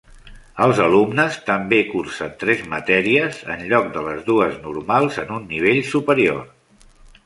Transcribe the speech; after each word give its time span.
Els 0.67 0.79
alumnes 0.85 1.37
també 1.49 1.81
cursen 1.91 2.33
tres 2.45 2.65
matèries, 2.73 3.39
en 3.57 3.63
lloc 3.75 3.95
de 3.99 4.07
les 4.09 4.27
dues 4.33 4.61
normals, 4.69 5.25
en 5.27 5.39
un 5.41 5.49
nivell 5.57 5.89
superior. 5.97 6.47